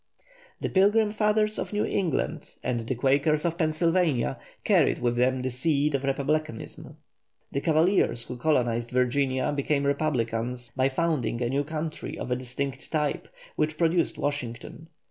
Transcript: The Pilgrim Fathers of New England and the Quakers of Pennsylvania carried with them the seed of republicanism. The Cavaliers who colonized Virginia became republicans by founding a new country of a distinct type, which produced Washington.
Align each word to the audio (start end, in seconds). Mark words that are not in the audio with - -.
The 0.59 0.69
Pilgrim 0.69 1.11
Fathers 1.11 1.59
of 1.59 1.73
New 1.73 1.85
England 1.85 2.55
and 2.63 2.79
the 2.79 2.95
Quakers 2.95 3.45
of 3.45 3.55
Pennsylvania 3.59 4.39
carried 4.63 4.97
with 4.97 5.15
them 5.15 5.43
the 5.43 5.51
seed 5.51 5.93
of 5.93 6.03
republicanism. 6.03 6.97
The 7.51 7.61
Cavaliers 7.61 8.23
who 8.23 8.35
colonized 8.37 8.89
Virginia 8.89 9.53
became 9.55 9.85
republicans 9.85 10.71
by 10.75 10.89
founding 10.89 11.39
a 11.43 11.49
new 11.49 11.63
country 11.63 12.17
of 12.17 12.31
a 12.31 12.35
distinct 12.35 12.91
type, 12.91 13.27
which 13.55 13.77
produced 13.77 14.17
Washington. 14.17 14.89